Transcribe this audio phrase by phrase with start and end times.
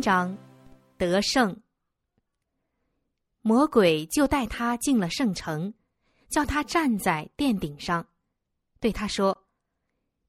[0.00, 0.38] 十三章，
[0.96, 1.60] 得胜。
[3.42, 5.74] 魔鬼就带他进了圣城，
[6.30, 8.08] 叫他站在殿顶上，
[8.80, 9.46] 对他说：“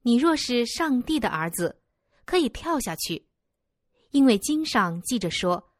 [0.03, 1.81] 你若是上帝的儿子，
[2.25, 3.25] 可以跳下去，
[4.09, 5.71] 因为经上记着说，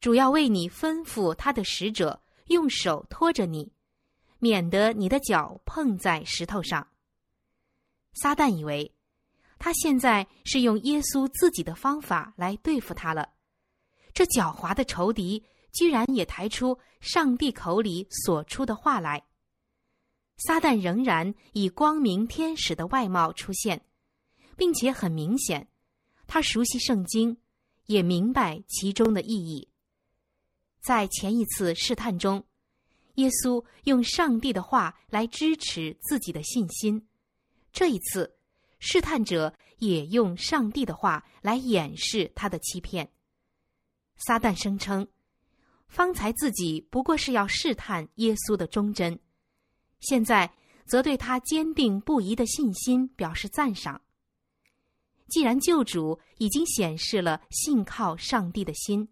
[0.00, 3.72] 主要为你吩咐他的使者用手托着你，
[4.40, 6.88] 免得你的脚碰在石头上。”
[8.14, 8.92] 撒旦以为。
[9.64, 13.28] 他现在是用耶稣自己的方法来对付他了，
[14.12, 19.24] 这狡猾的仇敌居然也抬出上帝口里所出的话来。
[20.36, 23.86] 撒旦仍然以光明天使的外貌出现，
[24.56, 25.68] 并且很明显，
[26.26, 27.36] 他熟悉圣经，
[27.86, 29.68] 也明白其中的意义。
[30.80, 32.44] 在前一次试探中，
[33.14, 37.06] 耶稣用上帝的话来支持自己的信心，
[37.72, 38.40] 这一次。
[38.84, 43.08] 试探者也用上帝的话来掩饰他的欺骗。
[44.16, 45.06] 撒旦声称，
[45.86, 49.16] 方才自己不过是要试探耶稣的忠贞，
[50.00, 50.52] 现在
[50.84, 54.02] 则对他坚定不移的信心表示赞赏。
[55.28, 59.08] 既然救主已经显示了信靠上帝的心，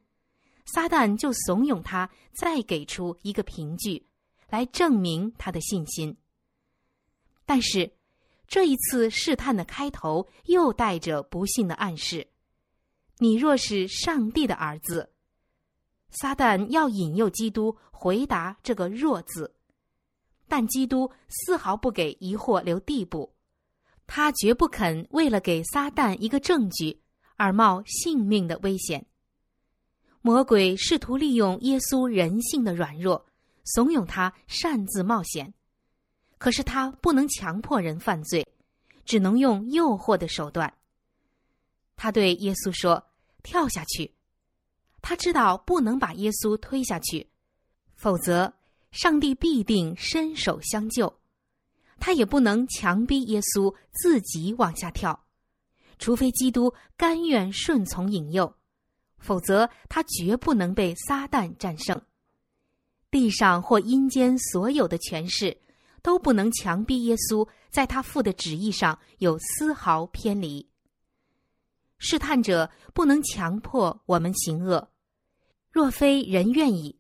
[0.67, 4.05] 撒旦就怂恿他再给出一个凭据，
[4.49, 6.17] 来证明他的信心。
[7.47, 8.00] 但是。
[8.51, 12.27] 这一次试探的开头又带着不幸的暗示：
[13.19, 15.13] 你若是上帝的儿子，
[16.11, 19.55] 撒旦要引诱基督回答这个“弱”字，
[20.49, 23.33] 但基督丝毫不给疑惑留地步，
[24.09, 27.01] 他绝不肯为了给撒旦一个证据
[27.37, 29.07] 而冒性命的危险。
[30.23, 33.25] 魔鬼试图利用耶稣人性的软弱，
[33.65, 35.55] 怂恿他擅自冒险。
[36.41, 38.49] 可是他不能强迫人犯罪，
[39.05, 40.73] 只能用诱惑的手段。
[41.97, 43.05] 他对耶稣说
[43.45, 44.11] ：“跳下去。”
[45.03, 47.29] 他知道不能把耶稣推下去，
[47.95, 48.51] 否则
[48.91, 51.15] 上帝必定伸手相救。
[51.99, 55.27] 他也不能强逼耶稣自己往下跳，
[55.99, 58.57] 除非基督甘愿顺从引诱，
[59.19, 62.01] 否则他绝不能被撒旦战胜。
[63.11, 65.55] 地上或阴间所有的权势。
[66.03, 70.69] 都不能强逼耶稣在他父的旨意上有丝毫偏离。
[71.99, 74.89] 试探者不能强迫我们行恶，
[75.71, 76.99] 若非人愿意，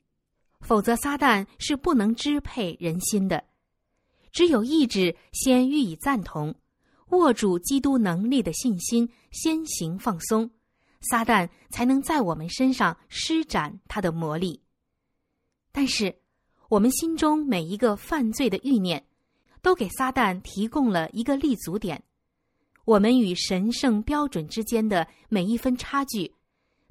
[0.60, 3.42] 否则撒旦是不能支配人心的。
[4.30, 6.54] 只有意志先予以赞同，
[7.08, 10.50] 握住基督能力的信心先行放松，
[11.00, 14.62] 撒旦才能在我们身上施展他的魔力。
[15.72, 16.19] 但是。
[16.70, 19.04] 我们心中每一个犯罪的欲念，
[19.60, 22.00] 都给撒旦提供了一个立足点。
[22.84, 26.32] 我们与神圣标准之间的每一分差距，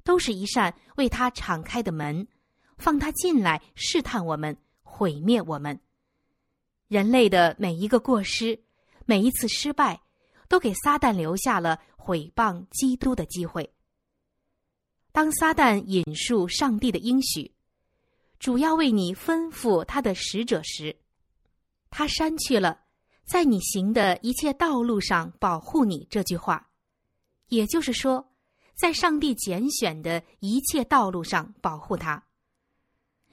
[0.04, 2.28] 都是一扇为他敞开的门，
[2.76, 5.80] 放他进来试探我们、毁灭我们。
[6.88, 8.60] 人类的每一个过失，
[9.06, 9.98] 每一次失败，
[10.46, 13.72] 都给撒旦留下了毁谤基督的机会。
[15.10, 17.50] 当撒旦引述上帝的应许。
[18.40, 20.96] 主要为你吩咐他的使者时，
[21.90, 22.80] 他删去了
[23.28, 26.70] “在你行的一切道路上保护你”这句话，
[27.48, 28.32] 也就是说，
[28.74, 32.24] 在上帝拣选的一切道路上保护他。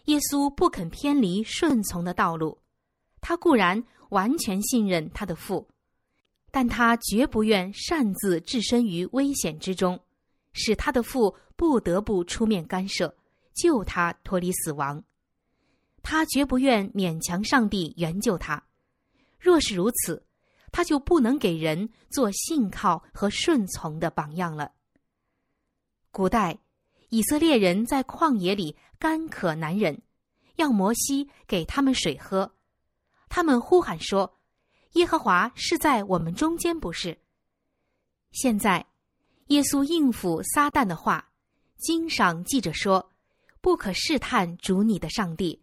[0.06, 2.58] 耶稣不肯偏离顺从的道路，
[3.22, 5.70] 他固然完全信任他的父，
[6.52, 9.98] 但他绝不愿擅自置身于危险之中，
[10.52, 13.16] 使他的父不得不出面干涉。
[13.58, 15.04] 救他脱离死亡，
[16.02, 18.64] 他绝不愿勉强上帝援救他。
[19.40, 20.26] 若是如此，
[20.72, 24.72] 他就不能给人做信靠和顺从的榜样了。
[26.12, 26.60] 古代
[27.10, 30.02] 以色列人在旷野里干渴难忍，
[30.56, 32.54] 要摩西给他们水喝，
[33.30, 34.40] 他们呼喊说
[34.94, 37.18] ：“耶和华是在我们中间，不是？”
[38.32, 38.86] 现在，
[39.48, 41.32] 耶稣应付撒旦的话，
[41.78, 43.12] 经上记着说。
[43.62, 45.62] 不可试探主你的上帝，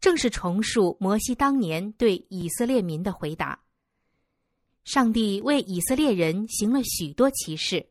[0.00, 3.60] 正是重述摩西当年对以色列民的回答。
[4.84, 7.86] 上帝为以色列人行了许多奇事，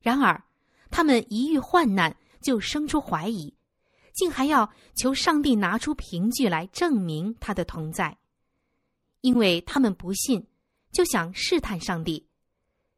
[0.00, 0.42] 然而
[0.90, 3.52] 他们一遇患难就生出怀疑，
[4.12, 8.16] 竟还要求上帝拿出凭据来证明他的同在，
[9.22, 10.46] 因为他们不信，
[10.92, 12.26] 就想试探上帝。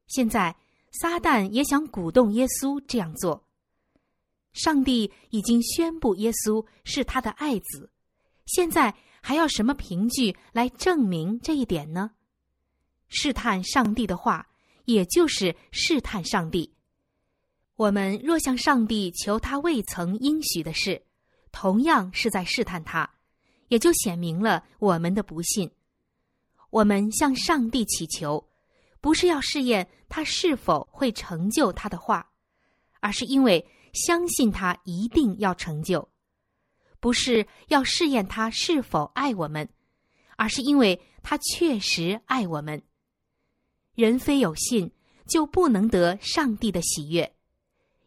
[0.08, 0.54] 现在
[1.00, 3.42] 撒旦也想鼓动耶稣这样做。
[4.52, 7.90] 上帝已经宣布耶稣是他的爱子，
[8.46, 12.10] 现在还要什么凭据来证明这一点呢？
[13.08, 14.48] 试探上帝的话，
[14.84, 16.74] 也就是试探上帝。
[17.76, 21.02] 我们若向上帝求他未曾应许的事，
[21.50, 23.10] 同样是在试探他，
[23.68, 25.70] 也就显明了我们的不信。
[26.70, 28.48] 我们向上帝祈求，
[29.00, 32.30] 不是要试验他是否会成就他的话，
[33.00, 36.08] 而是因为相信他一定要成就；
[37.00, 39.68] 不是要试验他是否爱我们，
[40.36, 42.82] 而是因为他确实爱我们。
[43.94, 44.90] 人非有信，
[45.26, 47.36] 就不能得上帝的喜悦。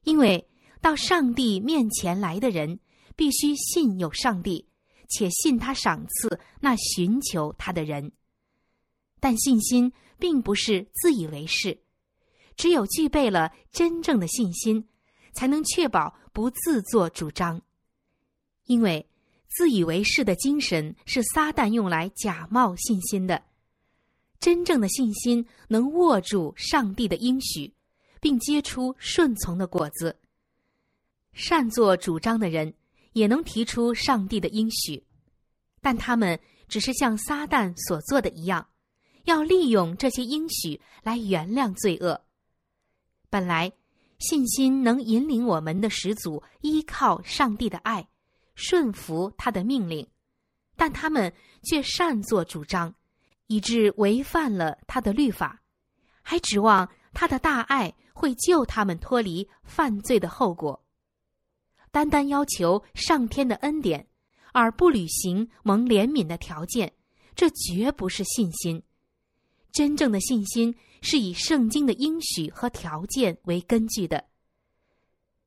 [0.03, 0.47] 因为
[0.81, 2.79] 到上帝面前来的人，
[3.15, 4.67] 必须信有上帝，
[5.09, 8.11] 且信他赏赐那寻求他的人。
[9.19, 11.79] 但信心并不是自以为是，
[12.55, 14.87] 只有具备了真正的信心，
[15.35, 17.61] 才能确保不自作主张。
[18.65, 19.07] 因为
[19.47, 23.43] 自以为是的精神是撒旦用来假冒信心的，
[24.39, 27.75] 真正的信心能握住上帝的应许。
[28.25, 30.19] 并结出顺从的果子。
[31.33, 32.73] 擅作主张的人
[33.13, 35.05] 也能提出上帝的应许，
[35.79, 38.67] 但他们只是像撒旦所做的一样，
[39.25, 42.19] 要利用这些应许来原谅罪恶。
[43.29, 43.71] 本来
[44.19, 48.07] 信心能引领我们的始祖依靠上帝的爱，
[48.55, 50.07] 顺服他的命令，
[50.75, 51.33] 但他们
[51.63, 52.93] 却擅作主张，
[53.47, 55.61] 以致违反了他的律法，
[56.21, 57.93] 还指望他的大爱。
[58.17, 60.81] 会救他们脱离犯罪的后果。
[61.91, 64.07] 单单要求上天的恩典，
[64.53, 66.93] 而不履行蒙怜悯的条件，
[67.35, 68.81] 这绝不是信心。
[69.73, 70.73] 真正的信心
[71.05, 74.25] 是以圣经的应许和条件为根据的。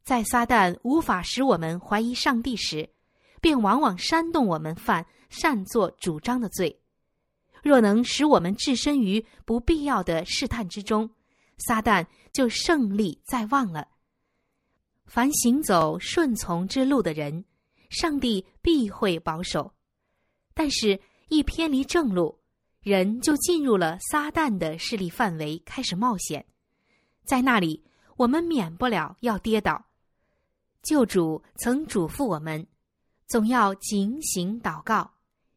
[0.04, 2.88] 在撒旦无法使我们怀疑上帝时，
[3.40, 6.80] 便往往煽动我们犯擅作主张的罪。
[7.60, 11.10] 若能使我们置身于不必要的试探之中，
[11.58, 13.88] 撒旦就胜利在望了。
[15.06, 17.44] 凡行走顺从之路的人，
[17.90, 19.74] 上帝必会保守；
[20.54, 22.37] 但是，一偏离正路，
[22.88, 26.46] 人就进入了撒旦的势力范围，开始冒险。
[27.22, 27.84] 在那里，
[28.16, 29.84] 我们免不了要跌倒。
[30.80, 32.66] 救主曾嘱咐我们，
[33.26, 35.12] 总要警醒祷告，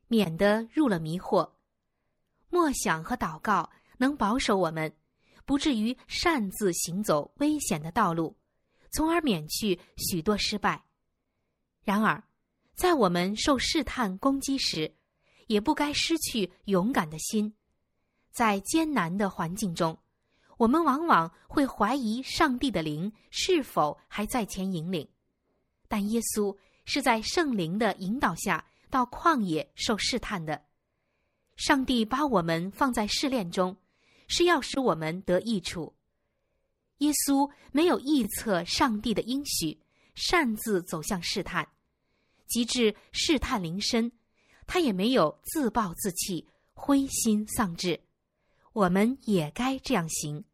[0.10, 1.50] 免得入了迷惑。
[2.50, 4.94] 默想和祷告能保守我们。
[5.46, 8.38] 不至于擅自行走危险的道路，
[8.92, 10.84] 从而免去许多失败。
[11.84, 12.22] 然而，
[12.76, 14.94] 在我们受试探攻击时，
[15.52, 17.54] 也不该失去勇敢的心。
[18.32, 19.98] 在艰难的环境中，
[20.58, 25.08] 我们往往会怀疑上帝的灵是否还在前引领。
[25.88, 26.56] 但耶稣
[26.86, 30.64] 是在圣灵的引导下到旷野受试探的。
[31.56, 33.76] 上帝把我们放在试炼中。
[34.34, 35.94] 是要使我们得益处。
[37.00, 39.78] 耶稣没有臆测上帝的应许，
[40.16, 41.68] 擅自走向试探，
[42.48, 44.10] 及至试探临身，
[44.74, 48.00] 他也没有自暴自弃、灰心丧志。
[48.72, 50.46] 我们也该这样行。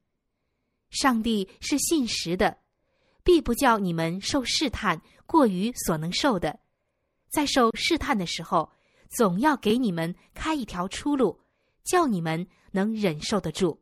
[0.89, 2.57] 上帝是信实的，
[3.24, 6.59] 必不叫你们受试探过于所能受的。
[7.29, 8.71] 在受试探的时候，
[9.07, 11.39] 总要给你们开一条出路，
[11.83, 12.47] 叫你们。
[12.71, 13.81] 能忍受得住。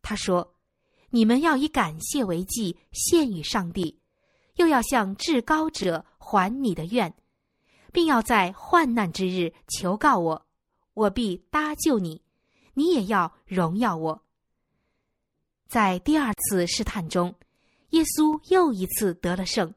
[0.00, 0.54] 他说
[1.10, 3.98] ：“你们要以感谢为祭献与上帝，
[4.56, 7.12] 又要向至高者还你的愿，
[7.92, 10.46] 并要在患难之日求告我，
[10.94, 12.22] 我必搭救你。
[12.74, 14.22] 你也要荣耀我。”
[15.68, 17.34] 在第二次试探中，
[17.90, 19.72] 耶稣又一次得了胜。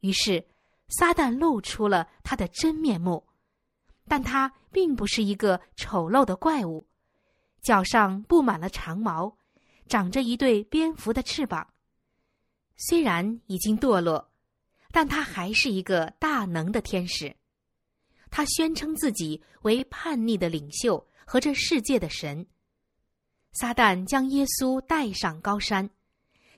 [0.00, 0.46] 于是，
[0.88, 3.26] 撒旦露出了他的真面目，
[4.06, 6.86] 但他并不是一个丑陋的怪物。
[7.62, 9.36] 脚上布满了长毛，
[9.88, 11.66] 长着一对蝙蝠的翅膀。
[12.76, 14.25] 虽然已经堕落，
[14.96, 17.36] 但他还是一个大能的天使。
[18.30, 22.46] 他宣称自己为叛逆的领袖和这世界的神。
[23.52, 25.90] 撒旦将耶稣带上高山，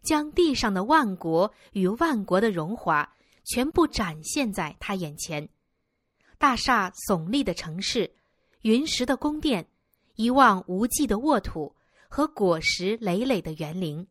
[0.05, 5.49] 将地上的万国与万国的荣华全部展现在他眼前：
[6.39, 8.09] 大厦耸立的城市，
[8.61, 9.67] 云石的宫殿。
[10.15, 11.75] 一望无际的沃土
[12.09, 14.07] 和果实累累的园林，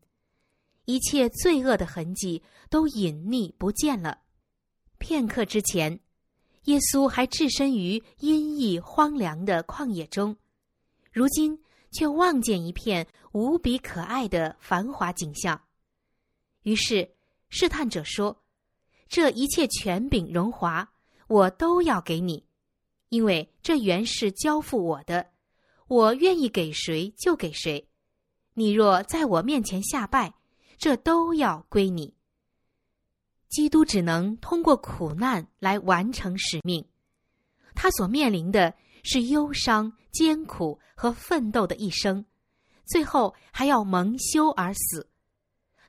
[0.87, 4.21] 一切罪恶的痕迹都隐匿不见了。
[4.97, 5.99] 片刻之前，
[6.63, 10.35] 耶稣还置身于阴翳荒凉的旷野中，
[11.11, 15.61] 如今却望见一片无比可爱的繁华景象。
[16.63, 17.11] 于是
[17.49, 18.45] 试探者说
[19.09, 20.89] ：“这一切权柄荣华，
[21.27, 22.45] 我都要给你，
[23.09, 25.31] 因为这原是交付我的。”
[25.89, 27.87] 我愿意给谁就给谁，
[28.53, 30.33] 你若在我面前下拜，
[30.77, 32.13] 这都要归你。
[33.49, 36.85] 基督只能通过苦难来完成使命，
[37.73, 42.25] 他所面临的是忧伤、艰苦和奋斗的一生，
[42.85, 45.09] 最后还要蒙羞而死。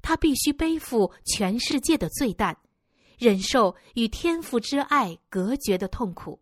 [0.00, 2.56] 他必须背负全世界的罪担，
[3.18, 6.40] 忍受与天父之爱隔绝的痛苦。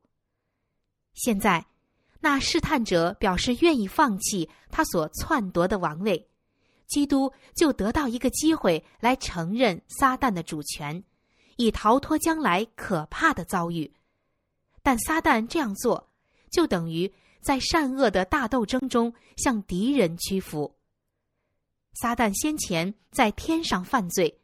[1.14, 1.66] 现在，
[2.20, 6.28] 那试探者表示愿意放弃他所篡夺的王位。
[6.86, 11.02] 基督就得到一个机会来承认撒旦的主权，
[11.56, 13.92] 以逃脱将来可怕的遭遇。
[14.82, 16.10] 但撒旦这样做，
[16.50, 17.12] 就等于
[17.42, 20.76] 在善恶的大斗争中向敌人屈服。
[21.94, 24.40] 撒旦先前在天上犯罪，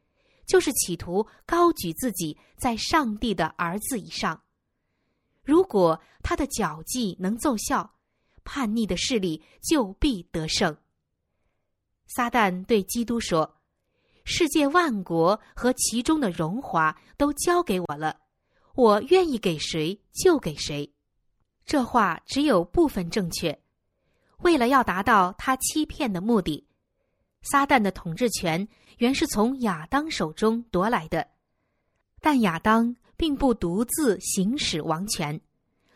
[0.47, 4.43] 就是企图高举自己在上帝的儿子以上。
[5.45, 7.95] 如果他的脚计能奏效，
[8.43, 10.77] 叛逆的势力就必得胜。
[12.14, 13.59] 撒旦对基督说
[14.25, 18.21] ：“世界万国和其中的荣华都交给我了，
[18.75, 20.92] 我愿意给谁就给谁。”
[21.64, 23.59] 这话只有部分正确。
[24.38, 26.66] 为了要达到他欺骗的目的，
[27.42, 31.26] 撒旦的统治权原是从亚当手中夺来的，
[32.21, 35.40] 但亚当并不独自行使王权，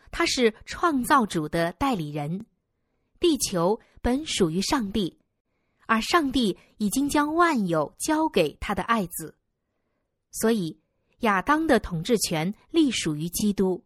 [0.09, 2.45] 他是创造主的代理人。
[3.19, 5.19] 地球本属于上帝。
[5.87, 9.35] 而上帝已经将万有交给他的爱子，
[10.31, 10.79] 所以
[11.19, 13.83] 亚当的统治权隶属于基督。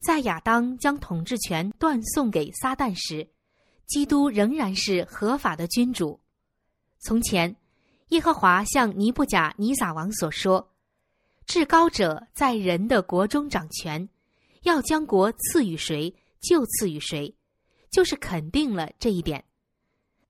[0.00, 3.28] 在亚当将统治权断送给撒旦时，
[3.86, 6.20] 基督仍然是合法的君主。
[7.00, 7.54] 从前，
[8.10, 10.72] 耶和华向尼布甲尼撒王所说
[11.46, 14.08] ：“至高者在人的国中掌权，
[14.62, 17.34] 要将国赐予谁就赐予谁，
[17.90, 19.44] 就是肯定了这一点。”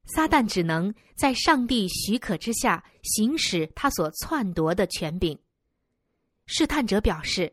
[0.08, 5.38] 撒旦只能在上帝许可之下行使他所篡夺的权柄。
[6.46, 7.52] 试探者表示，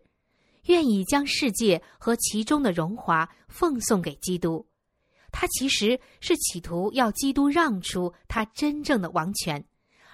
[0.63, 4.65] 愿意将世界和其中的荣华奉送给基督。
[5.31, 9.63] 他其实是企图要基督让出他真正的王权，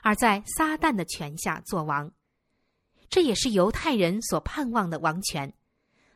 [0.02, 2.12] 而在撒旦的权下做王。
[3.08, 5.54] 这也是犹太人所盼望的王权。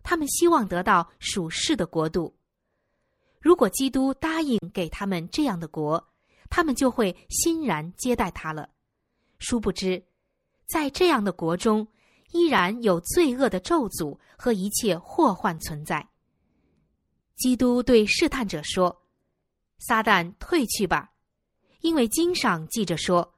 [0.01, 2.36] 他们希望得到属世的国度。
[3.39, 6.03] 如果基督答应给他们这样的国，
[6.49, 8.69] 他们就会欣然接待他了。
[9.37, 10.03] 殊不知，
[10.65, 11.87] 在这样的国中，
[12.31, 16.07] 依然有罪恶的咒诅和一切祸患存在。
[17.35, 19.03] 基督对试探者说
[19.79, 21.11] ：“撒旦退去吧，
[21.81, 23.35] 因为经上记着说，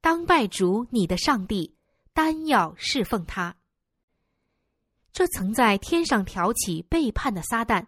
[0.00, 1.76] 当拜主你的上帝，
[2.12, 3.56] 单要侍奉他。”
[5.12, 7.86] 这曾在天上挑起背叛的撒旦，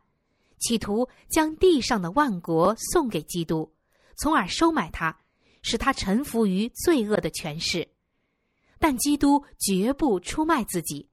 [0.58, 3.71] 企图将地上的万国送给基督。
[4.16, 5.16] 从而收买他，
[5.62, 7.88] 使他臣服于罪恶的权势，
[8.78, 11.08] 但基督绝不出卖自己，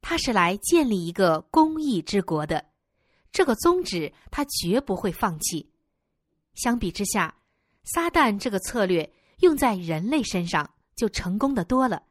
[0.00, 2.64] 他是来建立一个公义之国的，
[3.32, 5.70] 这个宗旨他绝不会放弃。
[6.54, 7.34] 相比之下，
[7.84, 12.02] 撒旦这个策略用在人类身上就成功的多了。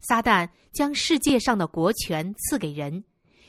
[0.00, 3.02] 撒旦将世界上的国权赐给人，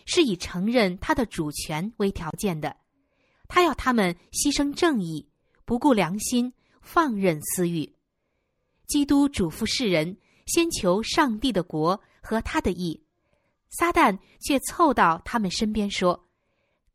[0.06, 2.78] 是以承认他的主权为条件的，
[3.50, 5.28] 他要他们牺牲正义。
[5.68, 7.94] 不顾良心，放任私欲。
[8.88, 13.04] 基督嘱咐世人，先求上帝的国和他的义。
[13.68, 16.26] 撒旦却凑到他们身边说：“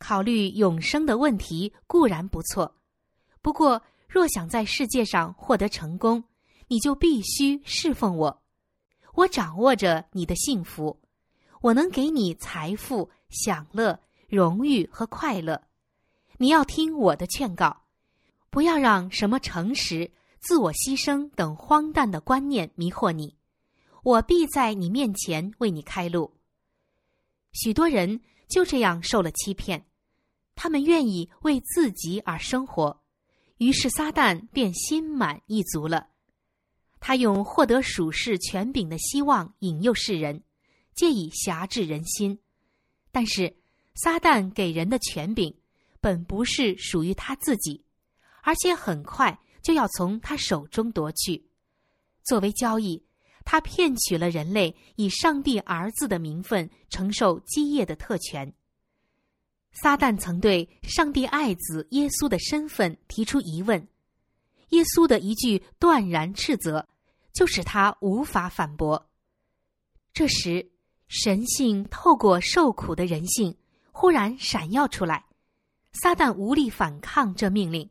[0.00, 2.74] 考虑永生的问题固然不错，
[3.42, 6.24] 不过若想在世界上获得成功，
[6.68, 8.42] 你就必须侍奉我。
[9.12, 10.98] 我掌握着你的幸福，
[11.60, 14.00] 我能给你财富、享乐、
[14.30, 15.60] 荣誉和快乐。
[16.38, 17.80] 你要听我的劝告。”
[18.52, 23.34] 不要让什么诚实、自我牺牲等荒诞的观念迷惑你，
[24.02, 26.34] 我必在你面前为你开路。
[27.54, 29.86] 许多人就这样受了欺骗，
[30.54, 33.00] 他们愿意为自己而生活，
[33.56, 36.08] 于是撒旦便心满意足了。
[37.00, 40.42] 他用获得属世权柄的希望引诱世人，
[40.94, 42.38] 借以辖制人心。
[43.10, 43.56] 但是，
[43.94, 45.56] 撒旦给人的权柄
[46.02, 47.82] 本不是属于他自己。
[48.42, 51.42] 而且很快就要从他手中夺去，
[52.22, 53.02] 作为交易，
[53.44, 58.52] 他骗取了人类以上帝儿子的名分承受基业的特权。
[59.72, 63.88] 撒旦曾对上帝爱子耶稣的身份提出疑问，
[64.68, 66.86] 耶稣的一句断然斥责，
[67.32, 69.08] 就使他无法反驳。
[70.12, 70.70] 这时，
[71.08, 73.56] 神性透过受苦的人性
[73.92, 75.24] 忽然闪耀出来，
[75.92, 77.88] 撒旦无力反抗这命令。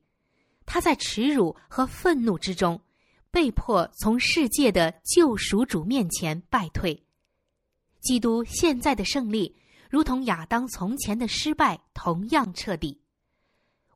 [0.65, 2.81] 他在耻辱和愤怒之中，
[3.29, 7.05] 被迫从世界的救赎主面前败退。
[8.01, 9.55] 基督现在的胜利，
[9.89, 13.01] 如同亚当从前的失败，同样彻底。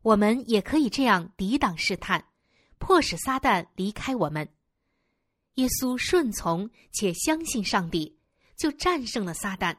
[0.02, 2.24] 我们也可以这样抵挡试探，
[2.78, 4.48] 迫使撒旦离开我们。
[5.56, 8.20] 耶稣顺从且相信上帝，
[8.56, 9.76] 就战胜了撒旦。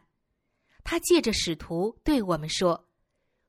[0.83, 2.88] 他借着使徒对我们说：“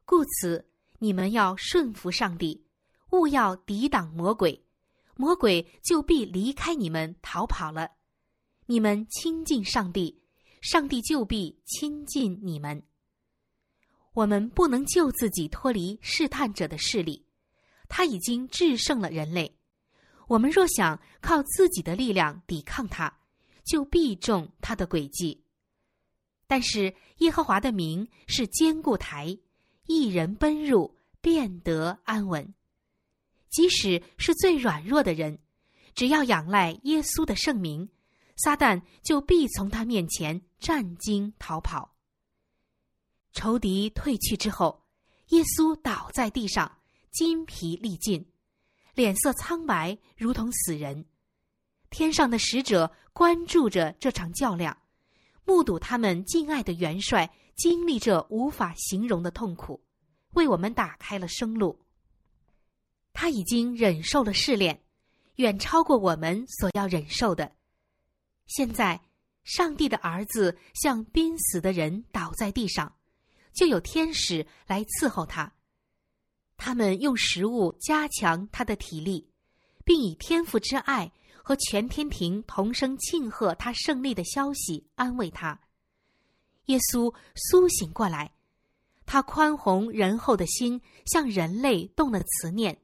[0.06, 2.67] 故此，你们要顺服上帝，
[3.12, 4.64] 勿要抵挡魔鬼，
[5.16, 7.92] 魔鬼就必离开你们逃跑了。
[8.66, 10.22] 你们亲近上帝，
[10.62, 12.84] 上帝就必亲近你们。
[14.14, 17.26] 我们不能救自己脱离试探者的势力，
[17.88, 19.54] 他已经制胜了人类。”
[20.28, 23.18] 我们若想靠自己的力量抵抗他，
[23.64, 25.42] 就必中他的诡计。
[26.48, 29.38] 但是耶和华的名是坚固台，
[29.86, 32.54] 一人奔入便得安稳。
[33.50, 35.40] 即使是最软弱的人，
[35.96, 37.90] 只要仰赖耶稣的圣名，
[38.36, 41.96] 撒旦就必从他面前战惊逃跑。
[43.34, 44.84] 仇敌退去之后，
[45.30, 46.80] 耶稣倒在地上，
[47.12, 48.26] 筋疲力尽。
[48.94, 51.06] 脸色苍白，如同死人。
[51.90, 54.76] 天上的使者关注着这场较量，
[55.46, 59.84] 目睹他们敬爱的元帅经历着无法形容的痛苦，
[60.34, 61.80] 为我们打开了生路。
[63.20, 64.80] 他已经忍受了试炼，
[65.38, 67.52] 远超过我们所要忍受的。
[68.46, 69.02] 现在，
[69.44, 72.96] 上帝的儿子像濒死的人倒在地上，
[73.56, 75.52] 就有天使来伺候他。
[76.58, 79.28] 他们用食物加强他的体力，
[79.84, 85.60] 并以天父之爱和全天庭同声庆贺他胜利的消息安慰他。
[86.66, 88.32] 耶稣苏醒过来，
[89.08, 92.80] 他宽宏仁厚的心向人类动了慈念，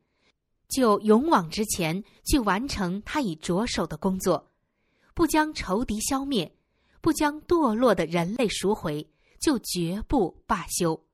[0.70, 4.52] 就勇往直前去完成他已着手的工作，
[5.14, 6.56] 不将仇敌消灭，
[7.02, 9.08] 不将堕落的人类赎回，
[9.40, 11.06] 就绝不罢休。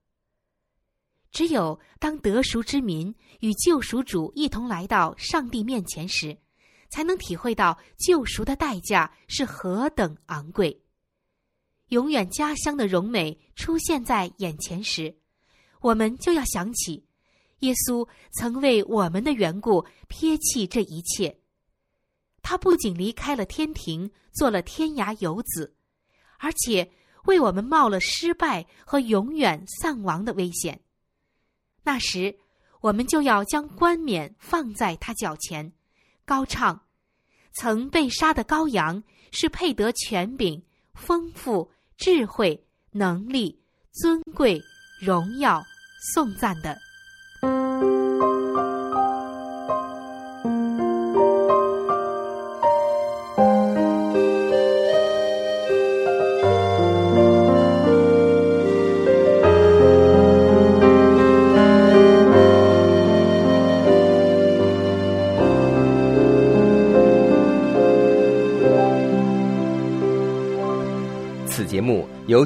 [1.31, 6.37] 只有当得赎之民与救赎主一同来到上帝面前时，
[6.89, 10.81] 才能体会到救赎的代价是何等昂贵。
[11.89, 15.15] 永远家乡的荣美出现在眼前时，
[15.81, 17.05] 我们就要想起，
[17.59, 21.37] 耶稣曾为我们的缘故撇弃这一切。
[22.41, 25.75] 他不仅离开了天庭，做了天涯游子，
[26.37, 26.89] 而且
[27.25, 30.79] 为我们冒了失败和永远丧亡的危险。
[31.83, 32.39] 那时，
[32.81, 35.73] 我们就要将冠冕放在他脚前，
[36.25, 36.81] 高唱
[37.53, 44.61] ：“曾被杀的羔羊是配得权柄、丰富、智慧、能力、尊贵、
[45.01, 45.61] 荣耀、
[46.13, 46.77] 颂赞的。”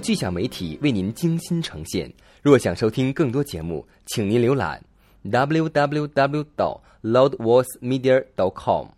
[0.03, 2.11] 巨响媒体为您精心呈现。
[2.41, 4.83] 若想收听更多节目，请您浏览
[5.23, 6.43] w w w.
[6.57, 8.25] 到 loudvoicemedia.
[8.35, 8.89] dot com。